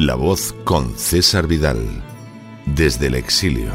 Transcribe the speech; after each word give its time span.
La 0.00 0.14
voz 0.14 0.54
con 0.64 0.96
César 0.96 1.46
Vidal, 1.46 1.76
desde 2.64 3.08
el 3.08 3.16
exilio. 3.16 3.70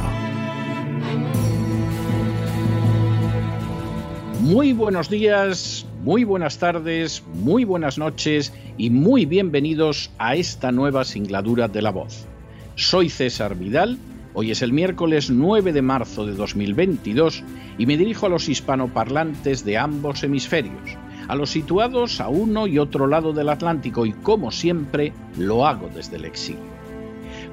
Muy 4.41 4.73
buenos 4.73 5.07
días, 5.07 5.85
muy 6.03 6.23
buenas 6.23 6.57
tardes, 6.57 7.21
muy 7.35 7.63
buenas 7.63 7.99
noches 7.99 8.53
y 8.75 8.89
muy 8.89 9.27
bienvenidos 9.27 10.09
a 10.17 10.35
esta 10.35 10.71
nueva 10.71 11.05
singladura 11.05 11.67
de 11.67 11.83
La 11.83 11.91
voz. 11.91 12.25
Soy 12.73 13.09
César 13.09 13.55
Vidal, 13.55 13.99
hoy 14.33 14.49
es 14.49 14.63
el 14.63 14.73
miércoles 14.73 15.29
9 15.29 15.73
de 15.73 15.81
marzo 15.83 16.25
de 16.25 16.33
2022 16.33 17.43
y 17.77 17.85
me 17.85 17.97
dirijo 17.97 18.25
a 18.25 18.29
los 18.29 18.49
hispanoparlantes 18.49 19.63
de 19.63 19.77
ambos 19.77 20.23
hemisferios 20.23 20.97
a 21.27 21.35
los 21.35 21.51
situados 21.51 22.21
a 22.21 22.29
uno 22.29 22.67
y 22.67 22.79
otro 22.79 23.07
lado 23.07 23.33
del 23.33 23.49
Atlántico 23.49 24.05
y 24.05 24.13
como 24.13 24.51
siempre 24.51 25.11
lo 25.37 25.65
hago 25.65 25.89
desde 25.93 26.15
el 26.17 26.25
exilio. 26.25 26.75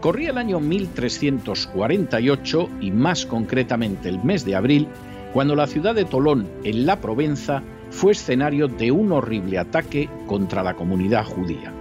Corría 0.01 0.31
el 0.31 0.39
año 0.39 0.61
1348 0.61 2.69
y 2.81 2.91
más 2.91 3.25
concretamente 3.25 4.09
el 4.09 4.23
mes 4.25 4.45
de 4.45 4.57
abril, 4.57 4.89
cuando 5.33 5.55
la 5.55 5.67
ciudad 5.67 5.95
de 5.95 6.05
Tolón, 6.05 6.49
en 6.65 6.87
la 6.87 7.01
Provenza, 7.01 7.63
fue 7.91 8.13
escenario 8.13 8.69
de 8.69 8.91
un 8.91 9.13
horrible 9.13 9.59
ataque 9.59 10.09
contra 10.27 10.63
la 10.63 10.75
comunidad 10.75 11.25
judía. 11.25 11.73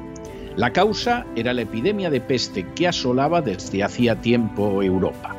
La 0.55 0.71
causa 0.73 1.25
era 1.35 1.53
la 1.53 1.61
epidemia 1.61 2.09
de 2.09 2.21
peste 2.21 2.65
que 2.75 2.87
asolaba 2.87 3.41
desde 3.41 3.83
hacía 3.83 4.21
tiempo 4.21 4.83
Europa. 4.83 5.35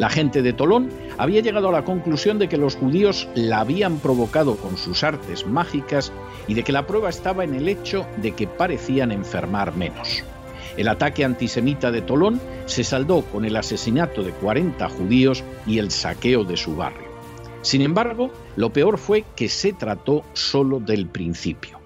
La 0.00 0.08
gente 0.08 0.40
de 0.40 0.54
Tolón 0.54 0.88
había 1.18 1.42
llegado 1.42 1.68
a 1.68 1.72
la 1.72 1.84
conclusión 1.84 2.38
de 2.38 2.48
que 2.48 2.56
los 2.56 2.74
judíos 2.74 3.28
la 3.34 3.60
habían 3.60 3.98
provocado 3.98 4.56
con 4.56 4.78
sus 4.78 5.04
artes 5.04 5.46
mágicas 5.46 6.10
y 6.48 6.54
de 6.54 6.64
que 6.64 6.72
la 6.72 6.86
prueba 6.86 7.10
estaba 7.10 7.44
en 7.44 7.52
el 7.52 7.68
hecho 7.68 8.06
de 8.16 8.32
que 8.32 8.46
parecían 8.46 9.12
enfermar 9.12 9.76
menos. 9.76 10.24
El 10.78 10.88
ataque 10.88 11.22
antisemita 11.22 11.90
de 11.90 12.00
Tolón 12.00 12.40
se 12.64 12.82
saldó 12.82 13.20
con 13.26 13.44
el 13.44 13.56
asesinato 13.56 14.22
de 14.22 14.30
40 14.30 14.88
judíos 14.88 15.44
y 15.66 15.76
el 15.76 15.90
saqueo 15.90 16.44
de 16.44 16.56
su 16.56 16.76
barrio. 16.76 17.08
Sin 17.60 17.82
embargo, 17.82 18.30
lo 18.56 18.72
peor 18.72 18.96
fue 18.96 19.26
que 19.36 19.50
se 19.50 19.74
trató 19.74 20.24
solo 20.32 20.80
del 20.80 21.08
principio. 21.08 21.79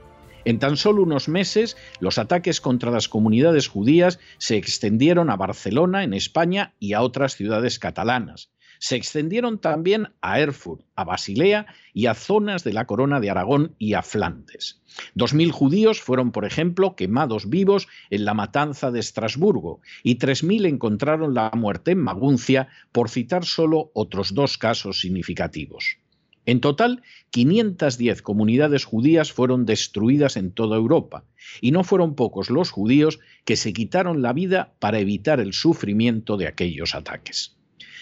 En 0.45 0.59
tan 0.59 0.77
solo 0.77 1.03
unos 1.03 1.28
meses, 1.28 1.77
los 2.00 2.19
ataques 2.19 2.61
contra 2.61 2.91
las 2.91 3.09
comunidades 3.09 3.69
judías 3.69 4.19
se 4.39 4.56
extendieron 4.56 5.31
a 5.31 5.36
Barcelona, 5.36 6.05
en 6.05 6.12
España, 6.12 6.75
y 6.78 6.92
a 6.92 7.03
otras 7.03 7.34
ciudades 7.34 7.78
catalanas. 7.78 8.51
Se 8.78 8.97
extendieron 8.97 9.59
también 9.59 10.09
a 10.20 10.41
Erfurt, 10.41 10.83
a 10.95 11.05
Basilea 11.05 11.67
y 11.95 12.06
a 12.06 12.14
zonas 12.14 12.64
de 12.64 12.75
la 12.75 12.86
Corona 12.86 13.20
de 13.20 13.31
Aragón 13.31 13.75
y 13.78 13.95
a 13.95 14.03
Flandes. 14.03 14.83
Dos 15.14 15.33
mil 15.33 15.53
judíos 15.53 16.02
fueron, 16.02 16.33
por 16.33 16.45
ejemplo, 16.45 16.95
quemados 16.95 17.48
vivos 17.48 17.89
en 18.11 18.27
la 18.27 18.35
matanza 18.35 18.91
de 18.91 19.01
Estrasburgo 19.01 19.80
y 20.02 20.17
tres 20.17 20.45
mil 20.45 20.67
encontraron 20.67 21.33
la 21.33 21.51
muerte 21.55 21.92
en 21.92 21.98
Maguncia, 21.98 22.68
por 22.92 23.08
citar 23.08 23.47
solo 23.47 23.91
otros 23.95 24.35
dos 24.35 24.58
casos 24.58 25.01
significativos. 25.01 25.98
En 26.46 26.60
total, 26.60 27.02
510 27.30 28.20
comunidades 28.22 28.84
judías 28.84 29.32
fueron 29.32 29.64
destruidas 29.64 30.36
en 30.36 30.52
toda 30.52 30.77
Europa, 30.77 31.24
y 31.60 31.70
no 31.70 31.84
fueron 31.84 32.14
pocos 32.14 32.50
los 32.50 32.70
judíos 32.70 33.18
que 33.44 33.56
se 33.56 33.72
quitaron 33.72 34.20
la 34.20 34.32
vida 34.32 34.74
para 34.78 34.98
evitar 34.98 35.40
el 35.40 35.52
sufrimiento 35.52 36.36
de 36.36 36.46
aquellos 36.46 36.94
ataques. 36.94 37.56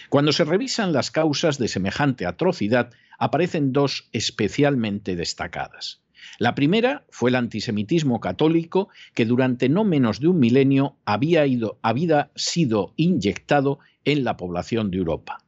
Cuando 0.09 0.33
se 0.33 0.43
revisan 0.43 0.93
las 0.93 1.09
causas 1.09 1.57
de 1.57 1.67
semejante 1.67 2.25
atrocidad, 2.25 2.91
aparecen 3.17 3.71
dos 3.71 4.09
especialmente 4.11 5.15
destacadas. 5.15 6.01
La 6.39 6.55
primera 6.55 7.05
fue 7.09 7.29
el 7.29 7.35
antisemitismo 7.35 8.19
católico 8.19 8.89
que 9.13 9.25
durante 9.25 9.69
no 9.69 9.83
menos 9.83 10.19
de 10.19 10.27
un 10.27 10.39
milenio 10.39 10.97
había, 11.05 11.45
había 11.81 12.31
sido 12.35 12.93
inyectado 12.95 13.79
en 14.05 14.23
la 14.23 14.37
población 14.37 14.91
de 14.91 14.97
Europa. 14.97 15.39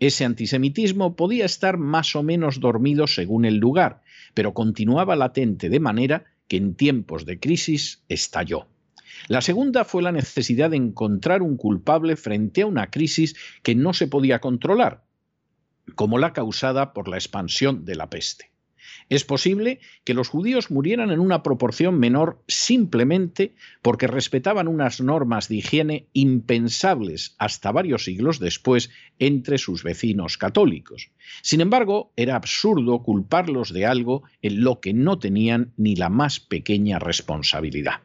Ese 0.00 0.24
antisemitismo 0.24 1.14
podía 1.14 1.44
estar 1.44 1.76
más 1.76 2.16
o 2.16 2.22
menos 2.22 2.58
dormido 2.58 3.06
según 3.06 3.44
el 3.44 3.56
lugar, 3.56 4.02
pero 4.32 4.54
continuaba 4.54 5.14
latente 5.14 5.68
de 5.68 5.78
manera 5.78 6.24
que 6.48 6.56
en 6.56 6.74
tiempos 6.74 7.26
de 7.26 7.38
crisis 7.38 8.02
estalló. 8.08 8.66
La 9.28 9.42
segunda 9.42 9.84
fue 9.84 10.02
la 10.02 10.12
necesidad 10.12 10.70
de 10.70 10.78
encontrar 10.78 11.42
un 11.42 11.58
culpable 11.58 12.16
frente 12.16 12.62
a 12.62 12.66
una 12.66 12.90
crisis 12.90 13.36
que 13.62 13.74
no 13.74 13.92
se 13.92 14.08
podía 14.08 14.40
controlar, 14.40 15.04
como 15.94 16.18
la 16.18 16.32
causada 16.32 16.94
por 16.94 17.06
la 17.06 17.16
expansión 17.16 17.84
de 17.84 17.96
la 17.96 18.08
peste. 18.08 18.49
Es 19.08 19.24
posible 19.24 19.80
que 20.04 20.14
los 20.14 20.28
judíos 20.28 20.70
murieran 20.70 21.10
en 21.10 21.20
una 21.20 21.42
proporción 21.42 21.98
menor 21.98 22.42
simplemente 22.48 23.54
porque 23.82 24.06
respetaban 24.06 24.68
unas 24.68 25.00
normas 25.00 25.48
de 25.48 25.56
higiene 25.56 26.06
impensables 26.12 27.34
hasta 27.38 27.72
varios 27.72 28.04
siglos 28.04 28.38
después 28.38 28.90
entre 29.18 29.58
sus 29.58 29.82
vecinos 29.82 30.38
católicos. 30.38 31.10
Sin 31.42 31.60
embargo, 31.60 32.12
era 32.16 32.36
absurdo 32.36 33.02
culparlos 33.02 33.72
de 33.72 33.86
algo 33.86 34.22
en 34.42 34.62
lo 34.62 34.80
que 34.80 34.92
no 34.92 35.18
tenían 35.18 35.72
ni 35.76 35.96
la 35.96 36.08
más 36.08 36.40
pequeña 36.40 36.98
responsabilidad. 36.98 38.00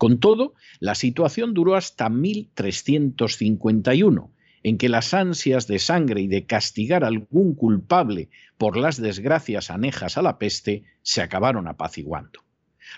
Con 0.00 0.18
todo, 0.18 0.54
la 0.78 0.94
situación 0.94 1.52
duró 1.52 1.76
hasta 1.76 2.08
1351, 2.08 4.30
en 4.62 4.78
que 4.78 4.88
las 4.88 5.14
ansias 5.14 5.66
de 5.66 5.78
sangre 5.78 6.20
y 6.20 6.26
de 6.26 6.46
castigar 6.46 7.04
a 7.04 7.08
algún 7.08 7.54
culpable 7.54 8.28
por 8.58 8.76
las 8.76 9.00
desgracias 9.00 9.70
anejas 9.70 10.18
a 10.18 10.22
la 10.22 10.38
peste 10.38 10.84
se 11.02 11.22
acabaron 11.22 11.66
apaciguando. 11.66 12.40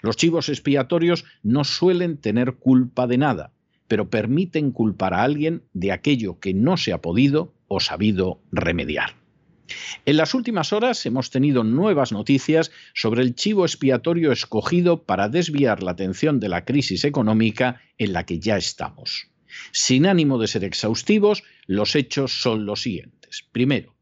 Los 0.01 0.17
chivos 0.17 0.49
expiatorios 0.49 1.25
no 1.43 1.65
suelen 1.65 2.17
tener 2.17 2.55
culpa 2.55 3.06
de 3.06 3.19
nada, 3.19 3.53
pero 3.89 4.09
permiten 4.09 4.72
culpar 4.72 5.15
a 5.15 5.22
alguien 5.22 5.62
de 5.75 5.93
aquello 5.93 6.41
que 6.41 6.55
no 6.55 6.77
se 6.77 6.93
ha 6.93 7.03
podido 7.03 7.53
o 7.69 7.78
sabido 7.81 8.41
remediar. 8.51 9.17
En 10.05 10.17
las 10.17 10.34
últimas 10.34 10.72
horas 10.72 11.05
hemos 11.06 11.31
tenido 11.31 11.65
nuevas 11.65 12.12
noticias 12.12 12.71
sobre 12.95 13.22
el 13.22 13.34
chivo 13.34 13.65
expiatorio 13.65 14.33
escogido 14.33 15.05
para 15.05 15.28
desviar 15.28 15.83
la 15.83 15.93
atención 15.93 16.41
de 16.41 16.49
la 16.49 16.65
crisis 16.65 17.05
económica 17.05 17.81
en 17.99 18.12
la 18.12 18.25
que 18.25 18.39
ya 18.39 18.56
estamos. 18.56 19.31
Sin 19.71 20.07
ánimo 20.07 20.39
de 20.39 20.49
ser 20.49 20.65
exhaustivos, 20.65 21.45
los 21.67 21.95
hechos 21.95 22.41
son 22.41 22.67
los 22.67 22.83
siguientes. 22.83 23.45
Primero, 23.53 23.95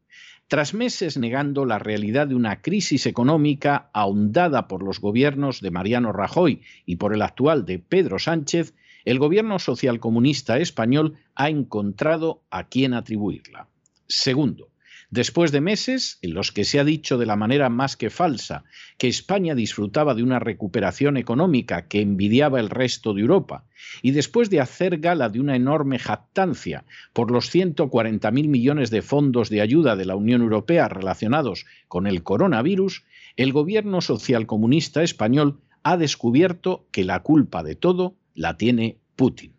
tras 0.47 0.73
meses 0.73 1.17
negando 1.17 1.65
la 1.65 1.79
realidad 1.79 2.27
de 2.27 2.35
una 2.35 2.61
crisis 2.61 3.05
económica 3.05 3.89
ahondada 3.93 4.67
por 4.67 4.83
los 4.83 4.99
gobiernos 4.99 5.61
de 5.61 5.71
Mariano 5.71 6.11
Rajoy 6.11 6.61
y 6.85 6.97
por 6.97 7.13
el 7.13 7.21
actual 7.21 7.65
de 7.65 7.79
Pedro 7.79 8.19
Sánchez, 8.19 8.73
el 9.05 9.17
gobierno 9.17 9.59
socialcomunista 9.59 10.57
español 10.57 11.17
ha 11.35 11.49
encontrado 11.49 12.43
a 12.49 12.67
quién 12.67 12.93
atribuirla. 12.93 13.69
Segundo, 14.07 14.70
Después 15.11 15.51
de 15.51 15.59
meses 15.59 16.19
en 16.21 16.33
los 16.33 16.53
que 16.53 16.63
se 16.63 16.79
ha 16.79 16.85
dicho 16.85 17.17
de 17.17 17.25
la 17.25 17.35
manera 17.35 17.67
más 17.67 17.97
que 17.97 18.09
falsa 18.09 18.63
que 18.97 19.09
España 19.09 19.55
disfrutaba 19.55 20.15
de 20.15 20.23
una 20.23 20.39
recuperación 20.39 21.17
económica 21.17 21.89
que 21.89 21.99
envidiaba 21.99 22.61
el 22.61 22.69
resto 22.69 23.13
de 23.13 23.19
Europa, 23.19 23.65
y 24.01 24.11
después 24.11 24.49
de 24.49 24.61
hacer 24.61 24.99
gala 24.99 25.27
de 25.27 25.41
una 25.41 25.57
enorme 25.57 25.99
jactancia 25.99 26.85
por 27.11 27.29
los 27.29 27.53
140.000 27.53 28.47
millones 28.47 28.89
de 28.89 29.01
fondos 29.01 29.49
de 29.49 29.59
ayuda 29.59 29.97
de 29.97 30.05
la 30.05 30.15
Unión 30.15 30.43
Europea 30.43 30.87
relacionados 30.87 31.65
con 31.89 32.07
el 32.07 32.23
coronavirus, 32.23 33.03
el 33.35 33.51
gobierno 33.51 33.99
socialcomunista 33.99 35.03
español 35.03 35.59
ha 35.83 35.97
descubierto 35.97 36.87
que 36.89 37.03
la 37.03 37.19
culpa 37.19 37.63
de 37.63 37.75
todo 37.75 38.15
la 38.33 38.55
tiene 38.55 38.97
Putin. 39.17 39.51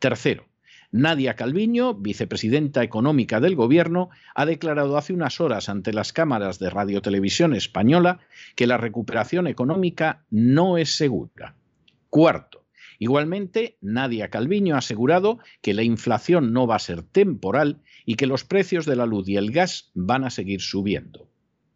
Tercero, 0.00 0.47
Nadia 0.90 1.36
Calviño, 1.36 1.92
vicepresidenta 1.94 2.82
económica 2.82 3.40
del 3.40 3.56
Gobierno, 3.56 4.08
ha 4.34 4.46
declarado 4.46 4.96
hace 4.96 5.12
unas 5.12 5.38
horas 5.38 5.68
ante 5.68 5.92
las 5.92 6.14
cámaras 6.14 6.58
de 6.58 6.70
Radiotelevisión 6.70 7.54
Española 7.54 8.20
que 8.56 8.66
la 8.66 8.78
recuperación 8.78 9.46
económica 9.46 10.24
no 10.30 10.78
es 10.78 10.96
segura. 10.96 11.56
Cuarto, 12.08 12.64
igualmente, 12.98 13.76
Nadia 13.82 14.30
Calviño 14.30 14.76
ha 14.76 14.78
asegurado 14.78 15.40
que 15.60 15.74
la 15.74 15.82
inflación 15.82 16.54
no 16.54 16.66
va 16.66 16.76
a 16.76 16.80
ser 16.80 17.02
temporal 17.02 17.82
y 18.06 18.14
que 18.14 18.26
los 18.26 18.44
precios 18.44 18.86
de 18.86 18.96
la 18.96 19.04
luz 19.04 19.28
y 19.28 19.36
el 19.36 19.50
gas 19.50 19.90
van 19.92 20.24
a 20.24 20.30
seguir 20.30 20.62
subiendo. 20.62 21.28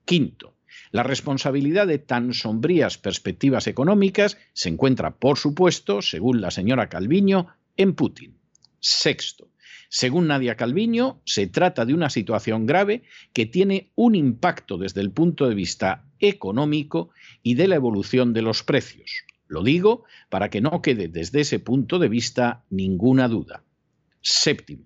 Quinto, 0.06 0.56
la 0.90 1.02
responsabilidad 1.02 1.86
de 1.86 1.98
tan 1.98 2.32
sombrías 2.32 2.96
perspectivas 2.96 3.66
económicas 3.66 4.38
se 4.54 4.70
encuentra, 4.70 5.16
por 5.16 5.36
supuesto, 5.36 6.00
según 6.00 6.40
la 6.40 6.50
señora 6.50 6.88
Calviño, 6.88 7.48
en 7.76 7.94
Putin. 7.94 8.41
Sexto, 8.82 9.48
según 9.88 10.26
Nadia 10.26 10.56
Calviño, 10.56 11.20
se 11.24 11.46
trata 11.46 11.84
de 11.84 11.94
una 11.94 12.10
situación 12.10 12.66
grave 12.66 13.04
que 13.32 13.46
tiene 13.46 13.92
un 13.94 14.14
impacto 14.16 14.76
desde 14.76 15.00
el 15.00 15.12
punto 15.12 15.48
de 15.48 15.54
vista 15.54 16.04
económico 16.18 17.10
y 17.44 17.54
de 17.54 17.68
la 17.68 17.76
evolución 17.76 18.32
de 18.32 18.42
los 18.42 18.64
precios. 18.64 19.10
Lo 19.46 19.62
digo 19.62 20.04
para 20.30 20.50
que 20.50 20.60
no 20.60 20.82
quede 20.82 21.06
desde 21.06 21.42
ese 21.42 21.60
punto 21.60 21.98
de 21.98 22.08
vista 22.08 22.64
ninguna 22.70 23.28
duda. 23.28 23.62
Séptimo, 24.20 24.84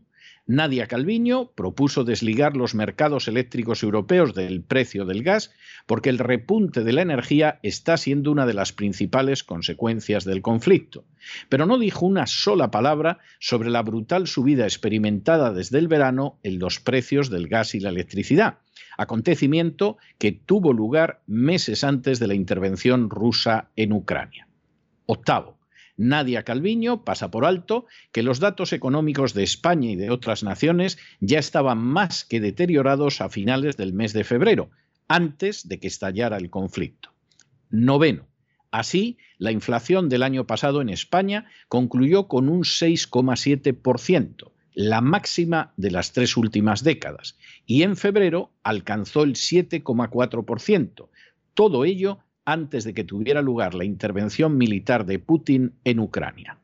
Nadia 0.48 0.86
Calviño 0.86 1.50
propuso 1.56 2.04
desligar 2.04 2.56
los 2.56 2.76
mercados 2.76 3.26
eléctricos 3.26 3.82
europeos 3.82 4.32
del 4.32 4.62
precio 4.62 5.04
del 5.04 5.24
gas 5.24 5.50
porque 5.86 6.08
el 6.08 6.18
repunte 6.18 6.84
de 6.84 6.92
la 6.92 7.02
energía 7.02 7.58
está 7.64 7.96
siendo 7.96 8.30
una 8.30 8.46
de 8.46 8.54
las 8.54 8.72
principales 8.72 9.42
consecuencias 9.42 10.24
del 10.24 10.42
conflicto. 10.42 11.04
Pero 11.48 11.66
no 11.66 11.78
dijo 11.78 12.06
una 12.06 12.28
sola 12.28 12.70
palabra 12.70 13.18
sobre 13.40 13.70
la 13.70 13.82
brutal 13.82 14.28
subida 14.28 14.64
experimentada 14.64 15.52
desde 15.52 15.78
el 15.78 15.88
verano 15.88 16.38
en 16.44 16.60
los 16.60 16.78
precios 16.78 17.28
del 17.28 17.48
gas 17.48 17.74
y 17.74 17.80
la 17.80 17.88
electricidad, 17.88 18.58
acontecimiento 18.96 19.96
que 20.18 20.30
tuvo 20.30 20.72
lugar 20.72 21.22
meses 21.26 21.82
antes 21.82 22.20
de 22.20 22.28
la 22.28 22.34
intervención 22.34 23.10
rusa 23.10 23.70
en 23.74 23.92
Ucrania. 23.92 24.46
Octavo, 25.06 25.55
Nadia 25.96 26.42
Calviño 26.42 27.04
pasa 27.04 27.30
por 27.30 27.44
alto 27.44 27.86
que 28.12 28.22
los 28.22 28.38
datos 28.38 28.72
económicos 28.72 29.34
de 29.34 29.42
España 29.42 29.90
y 29.90 29.96
de 29.96 30.10
otras 30.10 30.42
naciones 30.42 30.98
ya 31.20 31.38
estaban 31.38 31.78
más 31.78 32.24
que 32.24 32.40
deteriorados 32.40 33.20
a 33.20 33.28
finales 33.28 33.76
del 33.76 33.92
mes 33.92 34.12
de 34.12 34.24
febrero, 34.24 34.70
antes 35.08 35.68
de 35.68 35.78
que 35.78 35.86
estallara 35.86 36.36
el 36.36 36.50
conflicto. 36.50 37.10
Noveno. 37.70 38.26
Así, 38.70 39.18
la 39.38 39.52
inflación 39.52 40.08
del 40.08 40.22
año 40.22 40.46
pasado 40.46 40.82
en 40.82 40.90
España 40.90 41.46
concluyó 41.68 42.28
con 42.28 42.48
un 42.48 42.62
6,7%, 42.62 44.52
la 44.74 45.00
máxima 45.00 45.72
de 45.78 45.90
las 45.90 46.12
tres 46.12 46.36
últimas 46.36 46.84
décadas, 46.84 47.38
y 47.64 47.82
en 47.82 47.96
febrero 47.96 48.50
alcanzó 48.62 49.22
el 49.22 49.34
7,4%, 49.34 51.08
todo 51.54 51.86
ello 51.86 52.18
antes 52.46 52.84
de 52.84 52.94
que 52.94 53.04
tuviera 53.04 53.42
lugar 53.42 53.74
la 53.74 53.84
intervención 53.84 54.56
militar 54.56 55.04
de 55.04 55.18
Putin 55.18 55.74
en 55.84 56.00
Ucrania. 56.00 56.58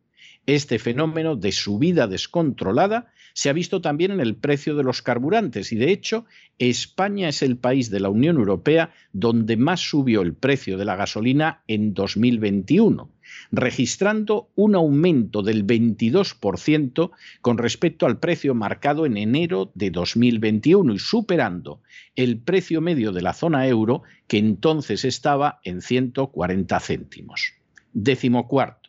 Este 0.51 0.81
fenómeno 0.81 1.37
de 1.37 1.53
subida 1.53 2.09
descontrolada 2.09 3.13
se 3.35 3.51
ha 3.51 3.53
visto 3.53 3.81
también 3.81 4.11
en 4.11 4.19
el 4.19 4.35
precio 4.35 4.75
de 4.75 4.83
los 4.83 5.01
carburantes 5.01 5.71
y 5.71 5.77
de 5.77 5.93
hecho 5.93 6.25
España 6.59 7.29
es 7.29 7.43
el 7.43 7.57
país 7.57 7.89
de 7.89 8.01
la 8.01 8.09
Unión 8.09 8.37
Europea 8.37 8.93
donde 9.13 9.57
más 9.57 9.79
subió 9.79 10.23
el 10.23 10.35
precio 10.35 10.77
de 10.77 10.85
la 10.85 10.97
gasolina 10.97 11.63
en 11.69 11.95
2021, 11.95 13.13
registrando 13.53 14.49
un 14.57 14.75
aumento 14.75 15.45
del 15.45 15.65
22% 15.65 17.13
con 17.43 17.57
respecto 17.57 18.07
al 18.07 18.19
precio 18.19 18.53
marcado 18.53 19.07
en 19.07 19.19
enero 19.19 19.71
de 19.77 19.93
2021 19.93 20.95
y 20.95 20.99
superando 20.99 21.81
el 22.17 22.39
precio 22.39 22.81
medio 22.81 23.13
de 23.13 23.23
la 23.23 23.35
zona 23.35 23.69
euro 23.69 24.03
que 24.27 24.39
entonces 24.39 25.05
estaba 25.05 25.61
en 25.63 25.81
140 25.81 26.81
céntimos. 26.81 27.53
Décimo 27.93 28.49
cuarto 28.49 28.80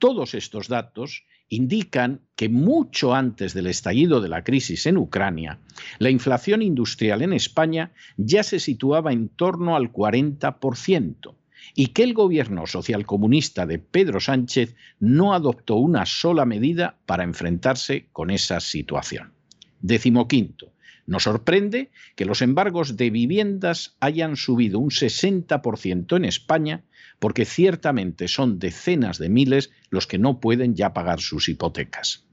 todos 0.00 0.34
estos 0.34 0.66
datos 0.66 1.24
indican 1.48 2.22
que 2.34 2.48
mucho 2.48 3.14
antes 3.14 3.54
del 3.54 3.66
estallido 3.68 4.20
de 4.20 4.28
la 4.28 4.42
crisis 4.42 4.86
en 4.86 4.96
Ucrania, 4.96 5.58
la 5.98 6.10
inflación 6.10 6.62
industrial 6.62 7.22
en 7.22 7.32
España 7.32 7.92
ya 8.16 8.42
se 8.42 8.58
situaba 8.58 9.12
en 9.12 9.28
torno 9.28 9.76
al 9.76 9.92
40% 9.92 11.34
y 11.74 11.88
que 11.88 12.02
el 12.02 12.14
gobierno 12.14 12.66
socialcomunista 12.66 13.66
de 13.66 13.78
Pedro 13.78 14.20
Sánchez 14.20 14.74
no 14.98 15.34
adoptó 15.34 15.76
una 15.76 16.06
sola 16.06 16.46
medida 16.46 16.98
para 17.06 17.24
enfrentarse 17.24 18.08
con 18.12 18.30
esa 18.30 18.60
situación. 18.60 19.32
Décimo 19.80 20.28
quinto, 20.28 20.72
nos 21.06 21.24
sorprende 21.24 21.90
que 22.16 22.24
los 22.24 22.40
embargos 22.40 22.96
de 22.96 23.10
viviendas 23.10 23.96
hayan 24.00 24.36
subido 24.36 24.78
un 24.78 24.90
60% 24.90 26.16
en 26.16 26.24
España 26.24 26.84
porque 27.20 27.44
ciertamente 27.44 28.26
son 28.26 28.58
decenas 28.58 29.18
de 29.18 29.28
miles 29.28 29.70
los 29.90 30.08
que 30.08 30.18
no 30.18 30.40
pueden 30.40 30.74
ya 30.74 30.92
pagar 30.92 31.20
sus 31.20 31.48
hipotecas. 31.48 32.24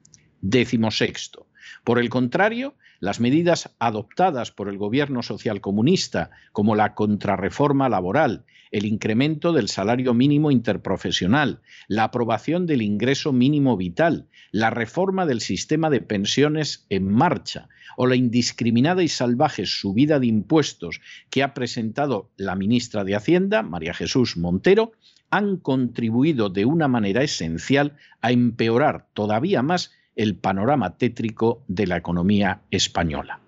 Décimo 0.42 0.90
sexto. 0.90 1.48
Por 1.84 2.00
el 2.00 2.10
contrario, 2.10 2.76
las 3.00 3.20
medidas 3.20 3.76
adoptadas 3.80 4.52
por 4.52 4.70
el 4.70 4.78
gobierno 4.78 5.24
socialcomunista, 5.24 6.32
como 6.52 6.76
la 6.76 6.96
contrarreforma 6.96 7.90
laboral, 7.90 8.46
el 8.72 8.86
incremento 8.86 9.54
del 9.54 9.70
salario 9.70 10.14
mínimo 10.14 10.52
interprofesional, 10.52 11.62
la 11.88 12.06
aprobación 12.06 12.66
del 12.66 12.82
ingreso 12.82 13.32
mínimo 13.32 13.78
vital, 13.78 14.28
la 14.52 14.70
reforma 14.70 15.26
del 15.26 15.42
sistema 15.42 15.90
de 15.90 16.02
pensiones 16.02 16.86
en 16.90 17.12
marcha 17.12 17.70
o 17.96 18.08
la 18.08 18.16
indiscriminada 18.16 19.04
y 19.04 19.08
salvaje 19.08 19.66
subida 19.66 20.20
de 20.20 20.28
impuestos 20.28 21.02
que 21.30 21.44
ha 21.44 21.54
presentado 21.54 22.30
la 22.38 22.56
ministra 22.56 23.04
de 23.04 23.16
Hacienda, 23.16 23.64
María 23.64 23.94
Jesús 23.94 24.38
Montero, 24.38 24.92
han 25.30 25.58
contribuido 25.58 26.50
de 26.50 26.66
una 26.66 26.88
manera 26.88 27.24
esencial 27.24 27.98
a 28.22 28.32
empeorar 28.32 29.08
todavía 29.14 29.62
más 29.62 29.92
el 30.18 30.36
panorama 30.36 30.98
tétrico 30.98 31.64
de 31.68 31.88
la 31.88 31.96
economía 31.96 32.64
española. 32.72 33.40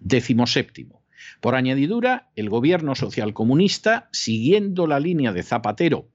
Décimo 0.00 0.48
séptimo. 0.48 1.04
Por 1.40 1.54
añadidura, 1.54 2.30
el 2.34 2.50
gobierno 2.50 2.94
socialcomunista, 2.94 4.08
siguiendo 4.10 4.86
la 4.86 4.98
línea 4.98 5.32
de 5.32 5.42
Zapatero 5.42 6.08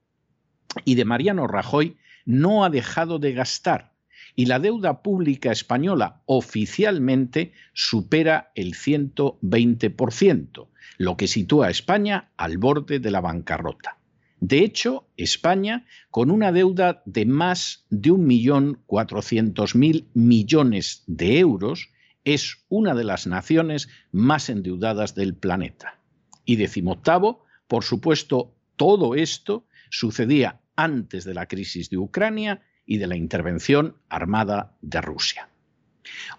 y 0.84 0.96
de 0.96 1.06
Mariano 1.06 1.48
Rajoy, 1.48 1.98
no 2.26 2.66
ha 2.66 2.70
dejado 2.70 3.20
de 3.20 3.34
gastar 3.34 3.94
y 4.36 4.48
la 4.48 4.60
deuda 4.60 5.02
pública 5.02 5.52
española 5.52 6.22
oficialmente 6.26 7.54
supera 7.74 8.52
el 8.56 8.74
120%, 8.74 10.68
lo 10.98 11.18
que 11.18 11.28
sitúa 11.28 11.68
a 11.68 11.72
España 11.72 12.32
al 12.38 12.58
borde 12.58 13.00
de 13.00 13.12
la 13.12 13.22
bancarrota. 13.22 13.99
De 14.42 14.60
hecho, 14.60 15.08
España, 15.18 15.86
con 16.12 16.32
una 16.32 16.52
deuda 16.52 17.02
de 17.06 17.26
más 17.26 17.86
de 17.90 18.12
1.400.000 18.12 20.06
millones 20.14 21.04
de 21.08 21.40
euros, 21.40 21.90
es 22.24 22.64
una 22.70 22.96
de 22.96 23.04
las 23.04 23.28
naciones 23.28 23.90
más 24.12 24.50
endeudadas 24.50 25.14
del 25.16 25.36
planeta. 25.36 26.00
Y 26.46 26.56
decimoctavo, 26.56 27.46
por 27.68 27.84
supuesto, 27.84 28.56
todo 28.76 29.16
esto 29.16 29.66
sucedía 29.90 30.62
antes 30.76 31.26
de 31.26 31.34
la 31.34 31.48
crisis 31.48 31.90
de 31.90 31.98
Ucrania 31.98 32.62
y 32.86 32.98
de 32.98 33.08
la 33.08 33.18
intervención 33.18 33.98
armada 34.08 34.78
de 34.82 35.02
Rusia. 35.02 35.50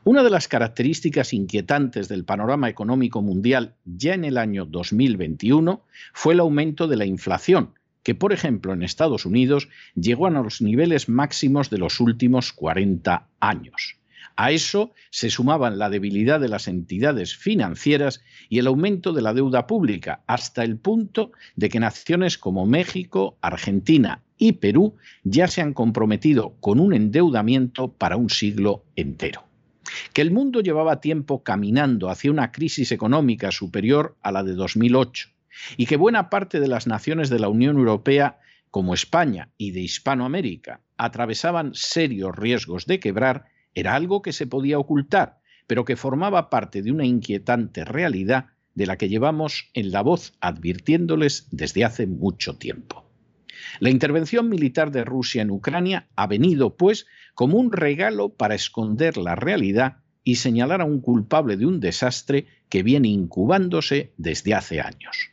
Una 0.04 0.22
de 0.22 0.30
las 0.30 0.48
características 0.48 1.32
inquietantes 1.32 2.08
del 2.08 2.24
panorama 2.24 2.68
económico 2.68 3.22
mundial 3.22 3.76
ya 3.84 4.14
en 4.14 4.24
el 4.24 4.38
año 4.38 4.64
2021 4.64 5.84
fue 6.12 6.34
el 6.34 6.40
aumento 6.40 6.88
de 6.88 6.96
la 6.96 7.04
inflación, 7.04 7.74
que 8.02 8.14
por 8.14 8.32
ejemplo 8.32 8.72
en 8.72 8.82
Estados 8.82 9.26
Unidos 9.26 9.68
llegó 9.94 10.26
a 10.26 10.30
los 10.30 10.60
niveles 10.62 11.08
máximos 11.08 11.70
de 11.70 11.78
los 11.78 12.00
últimos 12.00 12.52
40 12.52 13.28
años. 13.40 14.00
A 14.36 14.52
eso 14.52 14.92
se 15.10 15.28
sumaban 15.28 15.78
la 15.78 15.90
debilidad 15.90 16.40
de 16.40 16.48
las 16.48 16.68
entidades 16.68 17.36
financieras 17.36 18.22
y 18.48 18.58
el 18.58 18.68
aumento 18.68 19.12
de 19.12 19.22
la 19.22 19.34
deuda 19.34 19.66
pública, 19.66 20.22
hasta 20.26 20.64
el 20.64 20.78
punto 20.78 21.32
de 21.56 21.68
que 21.68 21.80
naciones 21.80 22.38
como 22.38 22.64
México, 22.64 23.36
Argentina 23.42 24.22
y 24.38 24.52
Perú 24.52 24.96
ya 25.24 25.46
se 25.46 25.60
han 25.60 25.74
comprometido 25.74 26.54
con 26.60 26.80
un 26.80 26.94
endeudamiento 26.94 27.92
para 27.92 28.16
un 28.16 28.30
siglo 28.30 28.84
entero. 28.96 29.44
Que 30.14 30.22
el 30.22 30.30
mundo 30.30 30.60
llevaba 30.60 31.00
tiempo 31.00 31.42
caminando 31.42 32.08
hacia 32.08 32.30
una 32.30 32.52
crisis 32.52 32.92
económica 32.92 33.50
superior 33.50 34.16
a 34.22 34.32
la 34.32 34.42
de 34.42 34.54
2008 34.54 35.30
y 35.76 35.86
que 35.86 35.96
buena 35.96 36.30
parte 36.30 36.60
de 36.60 36.68
las 36.68 36.86
naciones 36.86 37.30
de 37.30 37.38
la 37.38 37.48
Unión 37.48 37.76
Europea, 37.76 38.38
como 38.70 38.94
España 38.94 39.50
y 39.56 39.72
de 39.72 39.80
Hispanoamérica, 39.80 40.80
atravesaban 40.96 41.72
serios 41.74 42.36
riesgos 42.36 42.86
de 42.86 43.00
quebrar, 43.00 43.46
era 43.74 43.94
algo 43.94 44.22
que 44.22 44.32
se 44.32 44.46
podía 44.46 44.78
ocultar, 44.78 45.40
pero 45.66 45.84
que 45.84 45.96
formaba 45.96 46.50
parte 46.50 46.82
de 46.82 46.92
una 46.92 47.06
inquietante 47.06 47.84
realidad 47.84 48.46
de 48.74 48.86
la 48.86 48.96
que 48.96 49.08
llevamos 49.08 49.70
en 49.74 49.90
la 49.90 50.02
voz 50.02 50.34
advirtiéndoles 50.40 51.48
desde 51.50 51.84
hace 51.84 52.06
mucho 52.06 52.56
tiempo. 52.56 53.10
La 53.78 53.90
intervención 53.90 54.48
militar 54.48 54.90
de 54.90 55.04
Rusia 55.04 55.42
en 55.42 55.50
Ucrania 55.50 56.08
ha 56.16 56.26
venido, 56.26 56.76
pues, 56.76 57.06
como 57.34 57.58
un 57.58 57.72
regalo 57.72 58.30
para 58.30 58.54
esconder 58.54 59.16
la 59.16 59.34
realidad 59.34 59.98
y 60.24 60.36
señalar 60.36 60.80
a 60.80 60.84
un 60.84 61.00
culpable 61.00 61.56
de 61.56 61.66
un 61.66 61.80
desastre 61.80 62.46
que 62.68 62.82
viene 62.82 63.08
incubándose 63.08 64.12
desde 64.16 64.54
hace 64.54 64.80
años. 64.80 65.29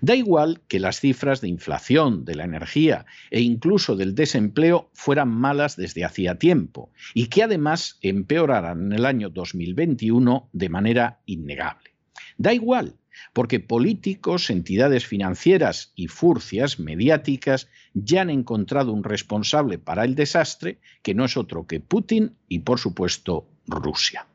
Da 0.00 0.14
igual 0.14 0.60
que 0.68 0.80
las 0.80 1.00
cifras 1.00 1.40
de 1.40 1.48
inflación, 1.48 2.24
de 2.24 2.34
la 2.34 2.44
energía 2.44 3.06
e 3.30 3.40
incluso 3.40 3.96
del 3.96 4.14
desempleo 4.14 4.90
fueran 4.92 5.28
malas 5.28 5.76
desde 5.76 6.04
hacía 6.04 6.36
tiempo 6.36 6.90
y 7.14 7.26
que 7.26 7.42
además 7.42 7.98
empeoraran 8.02 8.86
en 8.86 8.92
el 8.92 9.06
año 9.06 9.30
2021 9.30 10.48
de 10.52 10.68
manera 10.68 11.20
innegable. 11.26 11.90
Da 12.36 12.52
igual, 12.54 12.96
porque 13.32 13.60
políticos, 13.60 14.50
entidades 14.50 15.06
financieras 15.06 15.92
y 15.94 16.08
furcias 16.08 16.78
mediáticas 16.78 17.68
ya 17.94 18.22
han 18.22 18.30
encontrado 18.30 18.92
un 18.92 19.04
responsable 19.04 19.78
para 19.78 20.04
el 20.04 20.14
desastre 20.14 20.78
que 21.02 21.14
no 21.14 21.24
es 21.24 21.36
otro 21.36 21.66
que 21.66 21.80
Putin 21.80 22.36
y, 22.48 22.60
por 22.60 22.78
supuesto, 22.78 23.46
Rusia. 23.66 24.26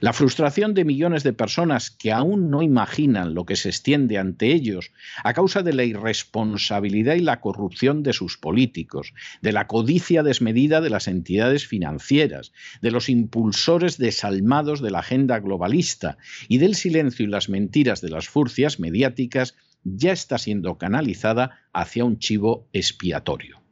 La 0.00 0.12
frustración 0.12 0.74
de 0.74 0.84
millones 0.84 1.22
de 1.22 1.32
personas 1.32 1.90
que 1.90 2.12
aún 2.12 2.50
no 2.50 2.62
imaginan 2.62 3.34
lo 3.34 3.44
que 3.44 3.56
se 3.56 3.68
extiende 3.68 4.18
ante 4.18 4.52
ellos 4.52 4.92
a 5.24 5.34
causa 5.34 5.62
de 5.62 5.72
la 5.72 5.84
irresponsabilidad 5.84 7.14
y 7.14 7.20
la 7.20 7.40
corrupción 7.40 8.02
de 8.02 8.12
sus 8.12 8.38
políticos, 8.38 9.14
de 9.42 9.52
la 9.52 9.66
codicia 9.66 10.22
desmedida 10.22 10.80
de 10.80 10.90
las 10.90 11.08
entidades 11.08 11.66
financieras, 11.66 12.52
de 12.80 12.90
los 12.90 13.08
impulsores 13.08 13.98
desalmados 13.98 14.80
de 14.80 14.90
la 14.90 15.00
agenda 15.00 15.38
globalista 15.40 16.18
y 16.48 16.58
del 16.58 16.74
silencio 16.74 17.24
y 17.24 17.28
las 17.28 17.48
mentiras 17.48 18.00
de 18.00 18.10
las 18.10 18.28
furcias 18.28 18.80
mediáticas 18.80 19.54
ya 19.84 20.12
está 20.12 20.38
siendo 20.38 20.78
canalizada 20.78 21.60
hacia 21.72 22.04
un 22.04 22.18
chivo 22.18 22.68
expiatorio. 22.72 23.62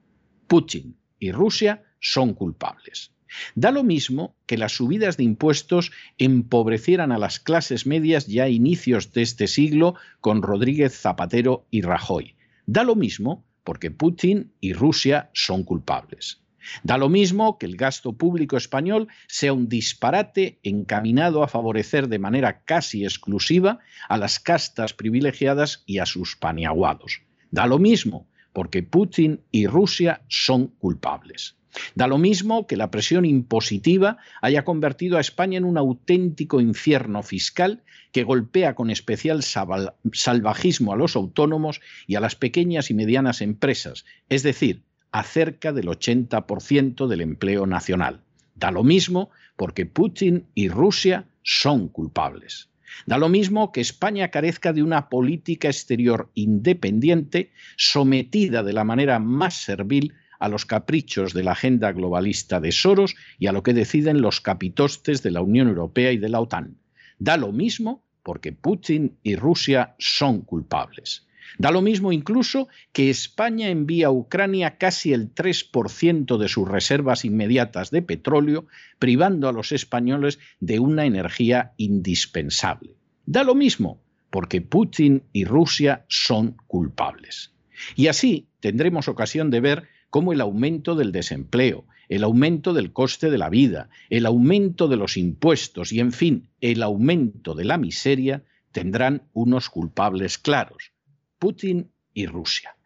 Putin 0.47 0.97
y 1.19 1.33
Rusia 1.33 1.83
son 2.01 2.35
culpables. 2.35 3.13
Da 3.55 3.71
lo 3.71 3.85
mismo 3.85 4.35
que 4.47 4.59
las 4.59 4.73
subidas 4.73 5.17
de 5.17 5.25
impuestos 5.25 5.93
empobrecieran 6.19 7.13
a 7.13 7.19
las 7.19 7.41
clases 7.41 7.87
medias 7.87 8.27
ya 8.27 8.45
a 8.45 8.49
inicios 8.49 9.13
de 9.13 9.23
este 9.23 9.47
siglo 9.47 9.95
con 10.21 10.43
Rodríguez 10.43 10.99
Zapatero 10.99 11.67
y 11.71 11.83
Rajoy. 11.83 12.35
Da 12.67 12.85
lo 12.85 12.97
mismo 12.97 13.45
porque 13.65 13.91
Putin 13.91 14.53
y 14.61 14.73
Rusia 14.73 15.31
son 15.33 15.65
culpables. 15.65 16.41
Da 16.83 16.99
lo 16.99 17.09
mismo 17.09 17.59
que 17.59 17.67
el 17.67 17.77
gasto 17.77 18.13
público 18.13 18.57
español 18.57 19.09
sea 19.29 19.53
un 19.53 19.69
disparate 19.69 20.59
encaminado 20.63 21.43
a 21.43 21.49
favorecer 21.49 22.09
de 22.09 22.19
manera 22.19 22.63
casi 22.65 23.05
exclusiva 23.05 23.81
a 24.09 24.17
las 24.17 24.41
castas 24.41 24.93
privilegiadas 24.93 25.83
y 25.87 25.99
a 25.99 26.07
sus 26.07 26.37
paniaguados. 26.37 27.23
Da 27.51 27.67
lo 27.67 27.79
mismo 27.79 28.27
porque 28.53 28.83
Putin 28.83 29.43
y 29.51 29.67
Rusia 29.67 30.23
son 30.29 30.69
culpables. 30.69 31.57
Da 31.95 32.07
lo 32.07 32.19
mismo 32.19 32.67
que 32.67 32.77
la 32.77 32.91
presión 32.91 33.25
impositiva 33.25 34.19
haya 34.41 34.65
convertido 34.65 35.17
a 35.17 35.21
España 35.21 35.59
en 35.59 35.65
un 35.65 35.79
auténtico 35.79 36.61
infierno 36.61 37.23
fiscal 37.23 37.83
que 38.13 38.25
golpea 38.25 38.75
con 38.75 38.91
especial 38.91 39.43
salvajismo 39.43 40.93
a 40.93 40.97
los 40.97 41.17
autónomos 41.17 41.81
y 42.07 42.15
a 42.15 42.21
las 42.21 42.35
pequeñas 42.35 42.91
y 42.91 42.95
medianas 42.95 43.41
empresas, 43.41 44.05
es 44.29 44.43
decir, 44.43 44.83
a 45.13 45.23
cerca 45.23 45.73
del 45.73 45.87
80% 45.87 47.07
del 47.07 47.21
empleo 47.21 47.67
nacional. 47.67 48.23
Da 48.55 48.71
lo 48.71 48.83
mismo 48.83 49.31
porque 49.57 49.87
Putin 49.87 50.47
y 50.55 50.69
Rusia 50.69 51.27
son 51.43 51.89
culpables. 51.89 52.71
Da 53.05 53.19
lo 53.19 53.29
mismo 53.29 53.73
que 53.73 53.81
España 53.81 54.31
carezca 54.31 54.73
de 54.73 54.83
una 54.83 55.09
política 55.09 55.69
exterior 55.69 56.31
independiente 56.35 57.53
sometida 57.77 58.63
de 58.63 58.73
la 58.73 58.85
manera 58.85 59.19
más 59.19 59.55
servil 59.55 60.15
a 60.39 60.49
los 60.49 60.67
caprichos 60.67 61.33
de 61.33 61.43
la 61.43 61.53
agenda 61.53 61.93
globalista 61.93 62.61
de 62.61 62.73
Soros 62.73 63.15
y 63.39 63.47
a 63.47 63.53
lo 63.53 63.63
que 63.63 63.75
deciden 63.75 64.21
los 64.21 64.41
capitostes 64.41 65.23
de 65.23 65.31
la 65.31 65.41
Unión 65.41 65.69
Europea 65.69 66.13
y 66.13 66.19
de 66.19 66.29
la 66.29 66.41
OTAN. 66.41 66.79
Da 67.19 67.37
lo 67.37 67.53
mismo 67.53 68.05
porque 68.23 68.53
Putin 68.53 69.19
y 69.23 69.37
Rusia 69.37 69.95
son 69.99 70.43
culpables. 70.43 71.27
Da 71.59 71.71
lo 71.71 71.81
mismo 71.81 72.13
incluso 72.13 72.69
que 72.93 73.09
España 73.09 73.69
envía 73.69 74.09
a 74.09 74.11
Ucrania 74.11 74.79
casi 74.79 75.13
el 75.13 75.33
3% 75.35 76.37
de 76.37 76.49
sus 76.49 76.69
reservas 76.69 77.25
inmediatas 77.25 77.91
de 77.91 78.03
petróleo, 78.03 78.67
privando 78.99 79.49
a 79.49 79.53
los 79.53 79.73
españoles 79.73 80.39
de 80.61 80.81
una 80.81 81.07
energía 81.07 81.73
indispensable. 81.77 82.97
Da 83.25 83.45
lo 83.45 83.55
mismo 83.55 84.03
porque 84.31 84.61
Putin 84.61 85.23
y 85.33 85.45
Rusia 85.45 86.05
son 86.09 86.57
culpables. 86.67 87.55
Y 87.95 88.09
así 88.09 88.49
tendremos 88.61 89.09
ocasión 89.09 89.51
de 89.51 89.61
ver 89.61 89.89
como 90.11 90.33
el 90.33 90.41
aumento 90.41 90.95
del 90.95 91.13
desempleo, 91.13 91.85
el 92.09 92.25
aumento 92.25 92.73
del 92.73 92.93
coste 92.93 93.31
de 93.31 93.39
la 93.39 93.51
vida, 93.51 93.89
el 94.11 94.27
aumento 94.27 94.89
de 94.89 94.97
los 94.97 95.17
impuestos 95.17 95.93
y, 95.93 96.01
en 96.01 96.13
fin, 96.13 96.49
el 96.61 96.83
aumento 96.83 97.55
de 97.55 97.65
la 97.65 97.79
miseria 97.79 98.45
tendrán 98.73 99.23
unos 99.33 99.71
culpables 99.71 100.39
claros, 100.39 100.93
Putin 101.39 101.91
y 102.15 102.27
Rusia. 102.27 102.77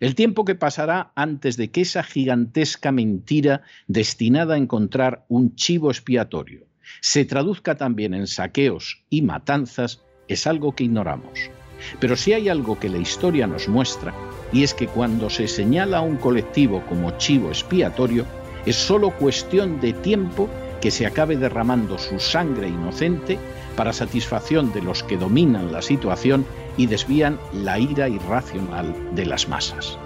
El 0.00 0.14
tiempo 0.14 0.44
que 0.44 0.54
pasará 0.54 1.12
antes 1.14 1.56
de 1.56 1.70
que 1.70 1.82
esa 1.82 2.02
gigantesca 2.02 2.92
mentira 2.92 3.62
destinada 3.86 4.54
a 4.54 4.58
encontrar 4.58 5.24
un 5.28 5.54
chivo 5.54 5.90
expiatorio 5.90 6.66
se 7.00 7.24
traduzca 7.24 7.76
también 7.76 8.14
en 8.14 8.26
saqueos 8.26 9.04
y 9.08 9.22
matanzas 9.22 10.02
es 10.28 10.46
algo 10.46 10.74
que 10.74 10.84
ignoramos. 10.84 11.50
Pero 12.00 12.16
si 12.16 12.32
hay 12.32 12.48
algo 12.48 12.78
que 12.78 12.88
la 12.88 12.98
historia 12.98 13.46
nos 13.46 13.68
muestra, 13.68 14.14
y 14.52 14.62
es 14.62 14.74
que 14.74 14.86
cuando 14.86 15.30
se 15.30 15.48
señala 15.48 15.98
a 15.98 16.02
un 16.02 16.16
colectivo 16.16 16.82
como 16.88 17.10
chivo 17.18 17.48
expiatorio, 17.48 18.24
es 18.66 18.76
solo 18.76 19.10
cuestión 19.10 19.80
de 19.80 19.92
tiempo 19.92 20.48
que 20.80 20.90
se 20.90 21.06
acabe 21.06 21.36
derramando 21.36 21.98
su 21.98 22.18
sangre 22.18 22.68
inocente 22.68 23.38
para 23.76 23.92
satisfacción 23.92 24.72
de 24.72 24.82
los 24.82 25.02
que 25.02 25.16
dominan 25.16 25.72
la 25.72 25.82
situación 25.82 26.44
y 26.76 26.86
desvían 26.86 27.38
la 27.52 27.78
ira 27.78 28.08
irracional 28.08 28.94
de 29.14 29.26
las 29.26 29.48
masas. 29.48 29.98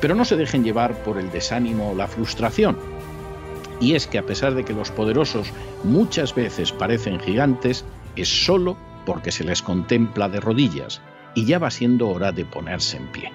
Pero 0.00 0.14
no 0.14 0.24
se 0.24 0.36
dejen 0.36 0.64
llevar 0.64 1.02
por 1.02 1.18
el 1.18 1.30
desánimo 1.30 1.90
o 1.90 1.94
la 1.94 2.06
frustración. 2.06 2.76
Y 3.80 3.94
es 3.94 4.06
que 4.06 4.18
a 4.18 4.26
pesar 4.26 4.54
de 4.54 4.64
que 4.64 4.74
los 4.74 4.90
poderosos 4.90 5.52
muchas 5.84 6.34
veces 6.34 6.70
parecen 6.70 7.18
gigantes, 7.18 7.84
es 8.16 8.28
solo 8.28 8.76
porque 9.04 9.32
se 9.32 9.44
les 9.44 9.62
contempla 9.62 10.28
de 10.28 10.40
rodillas 10.40 11.00
y 11.34 11.44
ya 11.44 11.58
va 11.58 11.70
siendo 11.70 12.08
hora 12.08 12.32
de 12.32 12.44
ponerse 12.44 12.96
en 12.96 13.06
pie. 13.12 13.32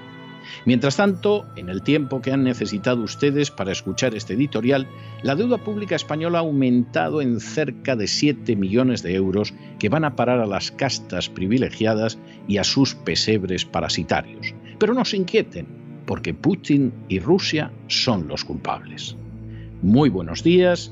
Mientras 0.66 0.98
tanto, 0.98 1.46
en 1.56 1.70
el 1.70 1.82
tiempo 1.82 2.22
que 2.22 2.32
han 2.32 2.44
necesitado 2.44 3.02
ustedes 3.04 3.52
para 3.52 3.72
escuchar 3.72 4.16
este 4.16 4.34
editorial, 4.34 4.88
la 5.22 5.36
deuda 5.36 5.58
pública 5.58 5.96
española 5.96 6.40
ha 6.40 6.42
aumentado 6.42 7.22
en 7.22 7.40
cerca 7.40 7.96
de 7.96 8.08
7 8.08 8.56
millones 8.56 9.04
de 9.04 9.16
euros 9.16 9.54
que 9.80 9.90
van 9.90 10.06
a 10.06 10.16
parar 10.16 10.40
a 10.40 10.48
las 10.48 10.72
castas 10.72 11.30
privilegiadas 11.30 12.18
y 12.48 12.58
a 12.58 12.64
sus 12.64 12.96
pesebres 12.96 13.66
parasitarios. 13.66 14.54
Pero 14.80 14.94
no 14.94 15.06
se 15.06 15.18
inquieten, 15.18 15.68
porque 16.06 16.34
Putin 16.34 16.94
y 17.10 17.20
Rusia 17.20 17.72
son 17.88 18.28
los 18.28 18.44
culpables. 18.44 19.16
Muy 19.82 20.10
buenos 20.10 20.44
días, 20.44 20.92